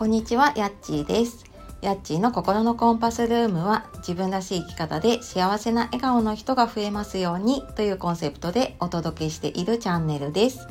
[0.00, 1.44] こんにちは、やっちーです。
[1.82, 10.66] やっちーの心のコンパスルームは自分らしい生き方で幸せな笑顔の人が増えますようにというコンセプトでお届けしているチャンネルです。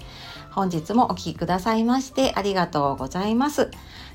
[0.50, 3.70] 本日もお聴きくださいましてありがとうございます。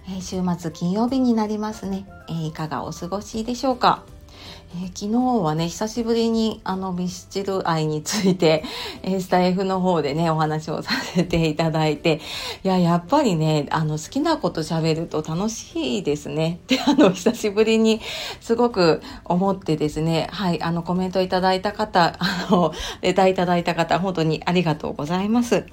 [0.09, 4.03] え週末金曜日になりますね、えいかがお過ごしでしょうか？
[4.77, 8.64] えー昨日はね久しぶりにあのミスチル愛について、
[9.20, 12.20] スタイフの方でねお話をさせていただいて
[12.65, 18.01] いややっぱりねあの好きなこと喋ると楽しいですねってあの久しぶりに
[18.41, 25.66] すごく思ってですねはいあのコメントいただいた方あのレターいただいた方本当にありがとうございます。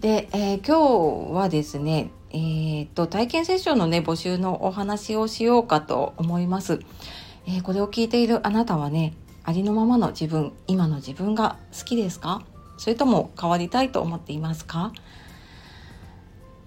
[0.00, 6.80] で、えー今日はですねえーっと体験セッションのね募集のお話をしようかと思います。
[7.46, 12.42] えーこれを聞いているあなたはねありのままの自分今の自分が好きですか？
[12.76, 14.92] それとも変わりたいと思っていますか？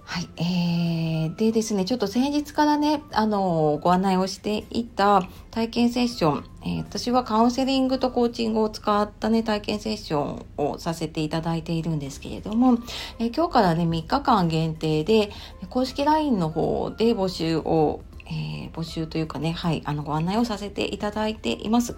[0.09, 12.77] はい、えー、でですねちょっと先日からねあのご案内をしていた体験セッション、えー私はカウンセリングとコーチングを使ったね体験セッションをさせていただいているんですけれども、
[13.19, 15.31] えー今日からね3日間限定で
[15.69, 21.95] 公式 LINE の方で募集をえー募集というかね、はい、あのご案内をさせていただいています。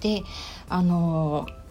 [0.00, 0.22] で、
[0.68, 1.61] あのー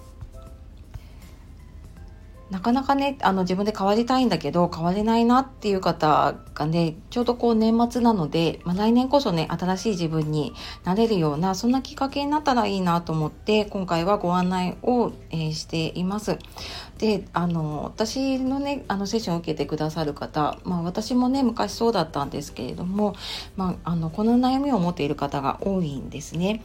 [2.52, 16.38] なかなかねあの自分で変わりたいんだけど変われないなっていう方がねちょうどこう年末なので、まあ、来年こそね新しい自分になれるようなそんなきっかけになったらいいなと思って今回はご案内を、えーしています。
[16.97, 23.15] であの私のねあのセッションを受けてくださる方、まあ、私もね昔そうだったんですけれども、
[23.58, 26.63] まあ、あのこの悩みを持っている方が多いんですね。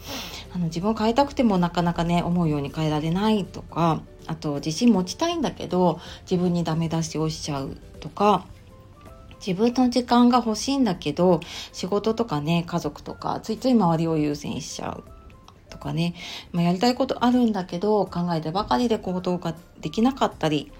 [0.54, 8.46] あの自分を変えたくてもなかなかね思うように変えられないとかあと自信持ちたいんだけど自分にダメ出しをしちゃうとか
[9.44, 11.40] 自分の時間が欲しいんだけど
[11.72, 15.04] 仕事とかね家族とかついつい周りを優先しちゃう
[15.68, 16.14] とかね、
[16.52, 20.72] まあ、やりたいことあるんだけど考えてばかりで行動ができなかったり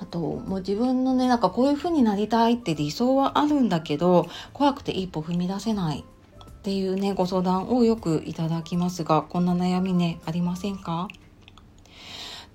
[0.00, 11.08] あともう自分のねなんかこういう風になりたいって理想はあるんだけど怖くて一歩踏み出せないっていうねご相談をよくいただきますがこんな悩みねありませんか？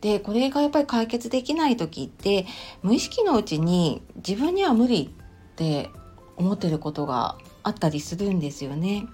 [0.01, 2.45] でこれがやっぱり解決できない時って
[2.83, 5.11] 無意識のうちに自分には無理
[5.51, 5.89] って
[6.35, 9.07] 思ってることがあったりするんですよね。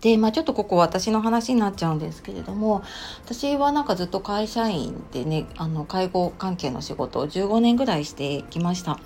[0.00, 2.82] で、まあ、ちょっとここ私の話になっちゃうんですけれども
[3.24, 8.98] 私はなんかずっと会社員でねあの介護関係の仕事を15年ぐらいしてきました。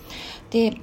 [0.51, 0.81] で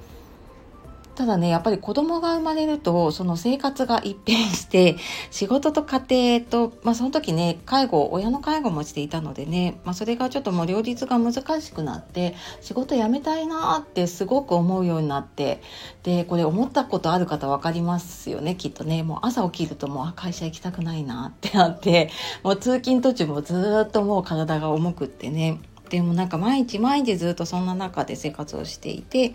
[1.17, 4.97] ただねやっぱり子供が生まれるとその生活が一変して
[5.31, 15.59] 仕事と家庭と、まあ、その時ね介護親の介護もしていたのでね、まあ、それがちょっともう両立が難しくなって仕事辞めたいなってすごく思うようになって
[16.03, 19.01] でこれ思ったことある方分かりますよねきっとね。
[19.01, 22.11] もう朝起きるともう会社行きたくないなってなって
[22.43, 25.59] もう通勤途中もずっともう体が重くってね。
[25.89, 29.33] でもなんか毎日毎日ずっとそんな中で生活をしていて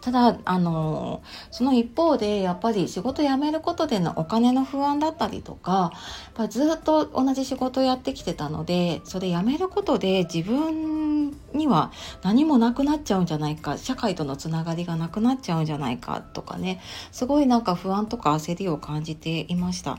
[0.00, 5.92] ただあのその一方でやっぱり仕事辞めることでのお金の不安だったりとか
[6.38, 16.80] やっずっと同じ仕事をやってきてたのでそれ辞めることで自分には何もなくなっちゃうんじゃないか社会とのつながりがなくなっちゃうんじゃないかとかね
[17.12, 19.98] すごいなんか不安とか焦りを感じていました。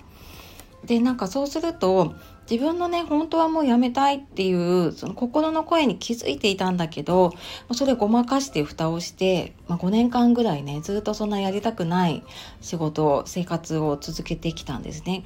[0.85, 2.16] でなんかそうすると
[2.51, 7.31] 自分のね本当はもうやめたいっていうその心の声に気づいていたんだけど
[7.72, 12.25] それごまかして蓋をして、まあ、5年間ぐらいねずっとそんなやりたくない
[12.59, 15.23] 仕事生活を続けてきたんですね。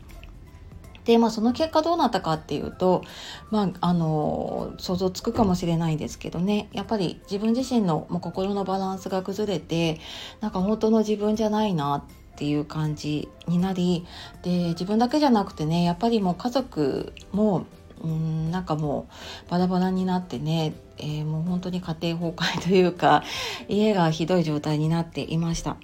[1.06, 3.04] でまあその結果どうなったかっていうと
[3.50, 10.00] まああの想像つくかもしれないんですけどねやっぱり自分自身のもう心のバランスが崩れて
[10.42, 12.06] なんか本当の自分じゃないな
[12.36, 14.06] っていう感じになり
[14.44, 17.66] で自分だけじゃなくてねやっぱりもう家族も
[18.04, 19.08] うんなんかも
[19.48, 23.24] うバラバラになってね、えーもう本当に家庭崩壊 というか
[23.70, 25.78] 家がひどい状態になっていました。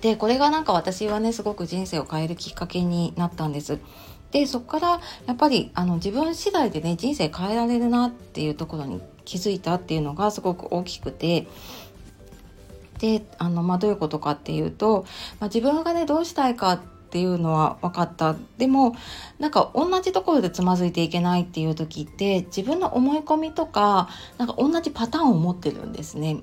[0.00, 3.80] でこれがなんか私はねすごく人生を変えるきっかけになったんです。
[4.30, 11.48] でそこからやっぱりあの自分次第でね人生変えられるなっていうところに気づいたっていうのがすごく大きくて
[12.98, 15.06] であの、まあ、どういうことかっていうと、
[15.40, 18.94] まあ、自分がねどうしたいかっていうのは分かったでも
[19.38, 26.38] なんか同じところでつまずいていけないっていう時って自分の思い込みとかなんか同じパターンを持ってるんですね。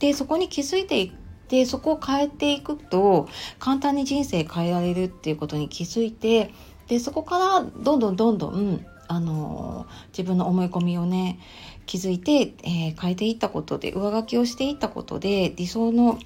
[0.00, 1.12] でそこに気づいていっ
[1.46, 6.52] てそこを変えていくと簡単に人生変えられるっていうことに気づいて
[6.88, 11.40] でそこからどんどんどんどんあの自分の思い込みをね
[11.84, 16.20] 気づいて、えー、変えていったことで上書きをしていったことで理想の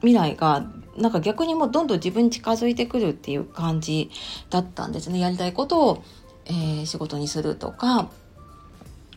[0.00, 0.66] 未来が
[0.96, 4.10] なんか逆にもうどんどん自分に近づいてくるっていう感じ
[4.50, 6.04] だったんですねやりたいことを、
[6.46, 8.10] えー、仕事にするとか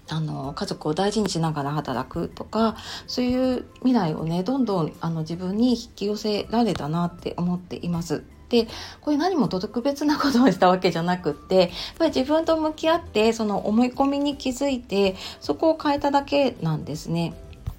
[0.10, 8.24] あの家族を大事にしながら働くとかそういう未来をねどんどんあの自分に引き寄せられたなって思っています。
[8.50, 8.68] で
[9.01, 17.34] これ何も特別なことをしたわけじゃなくってやっぱり自分と向き合ってその思い込みに気づいてそこを変えただけなんですね。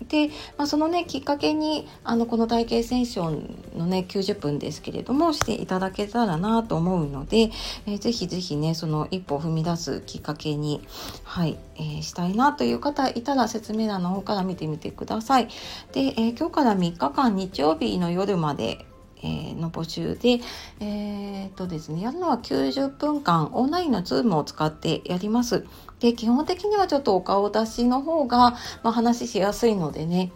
[0.08, 7.50] で、まあ、そのねきっかけにあのこの体型セッションのね90分ですけれどもしていただけたらなと思うので、
[7.87, 10.82] えー、ぜひぜひねその一歩踏み出すきっかけに、
[11.25, 15.49] はいえー、したいなという方いたら説明欄の方から見てみてください。
[15.93, 18.87] で、えー、今日から3日間日曜日の夜まで
[19.24, 20.40] えの募集で、
[20.80, 25.64] えー、っとですね、やるのは90分間オンラインのズームを使ってやります。
[26.00, 30.30] で、基本的にはちょっとお顔出しの方が、まあ、話しやすいのでね、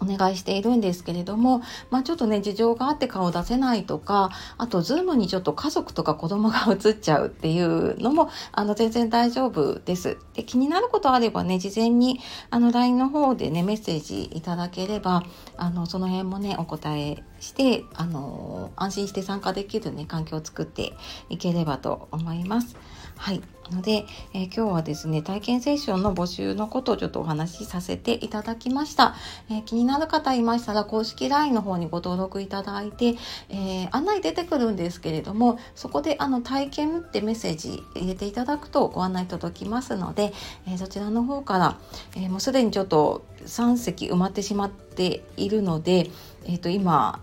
[0.00, 10.18] お願いしているんですけれども、まあ、ちょっとね事情があって顔出せないとかあと Zoom にちょっと家族とか子供が映っちゃうっていうのもあの全然大丈夫です。
[10.34, 12.20] で気になることあればね事前に
[12.50, 15.24] あの LINE の方でねメッセージいただければ
[15.56, 20.94] あのその辺もねお答えしてあの安心して参加できるね環境を作って
[21.28, 22.76] いければと思います。
[23.16, 23.42] はい。
[23.70, 29.14] ので、えー、今日はですね、体験セッションの募集のことをちょっとお話しさせていただきました。
[29.50, 33.14] えー、気になる方いましたら、公式 LINE の方にご登録いただいて、
[33.48, 40.32] えー、案内出てくるんですけれども、そこであの体験ってメッセージ入れていただくとご案内届きますので、
[40.66, 41.78] えそちらの方から、
[42.16, 46.10] えもうすでにちょっと3席埋まってしまっているので、
[46.44, 47.20] えっ、と今、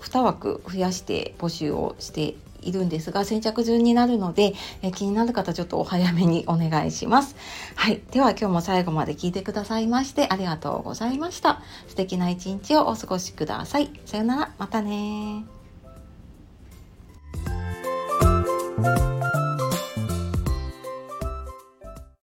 [0.00, 2.34] 2枠増やして募集をして
[2.66, 7.36] いるんですが先着順になるので、え気になる方ちょっとお早めにお願いします。
[7.74, 8.00] はい。
[8.10, 11.62] では今日も最後まで聞いてくださいましてありがとうございました。
[11.88, 13.90] 素敵な一日をお過ごしください。
[14.06, 14.52] さよなら。
[14.58, 15.44] またね